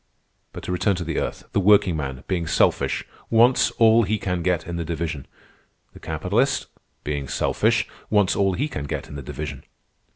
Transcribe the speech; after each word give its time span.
But 0.51 0.63
to 0.63 0.71
return 0.71 0.95
to 0.95 1.03
the 1.03 1.19
earth, 1.19 1.43
the 1.51 1.59
workingman, 1.59 2.23
being 2.27 2.47
selfish, 2.47 3.05
wants 3.29 3.69
all 3.77 4.01
he 4.01 4.17
can 4.17 4.41
get 4.41 4.65
in 4.65 4.75
the 4.75 4.83
division. 4.83 5.27
The 5.93 5.99
capitalist, 5.99 6.65
being 7.03 7.27
selfish, 7.27 7.87
wants 8.09 8.35
all 8.35 8.53
he 8.53 8.67
can 8.67 8.85
get 8.85 9.07
in 9.07 9.13
the 9.15 9.21
division. 9.21 9.63